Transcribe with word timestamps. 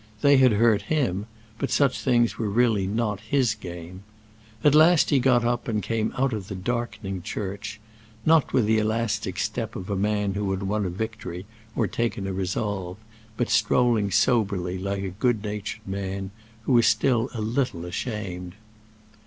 They 0.21 0.37
had 0.37 0.53
hurt 0.53 0.81
him, 0.89 1.27
but 1.59 1.69
such 1.69 2.01
things 2.01 2.39
were 2.39 2.49
really 2.49 2.87
not 2.87 3.19
his 3.19 3.53
game. 3.53 4.01
At 4.63 4.73
last 4.73 5.11
he 5.11 5.19
got 5.19 5.45
up 5.45 5.67
and 5.67 5.83
came 5.83 6.11
out 6.17 6.33
of 6.33 6.47
the 6.47 6.55
darkening 6.55 7.21
church; 7.21 7.79
not 8.25 8.51
with 8.51 8.65
the 8.65 8.79
elastic 8.79 9.37
step 9.37 9.75
of 9.75 9.91
a 9.91 9.95
man 9.95 10.33
who 10.33 10.49
had 10.49 10.63
won 10.63 10.85
a 10.85 10.89
victory 10.89 11.45
or 11.75 11.85
taken 11.85 12.25
a 12.25 12.33
resolve, 12.33 12.97
but 13.37 13.51
strolling 13.51 14.09
soberly, 14.09 14.79
like 14.79 15.03
a 15.03 15.09
good 15.11 15.43
natured 15.43 15.87
man 15.87 16.31
who 16.63 16.75
is 16.79 16.87
still 16.87 17.29
a 17.35 17.41
little 17.41 17.85
ashamed. 17.85 18.55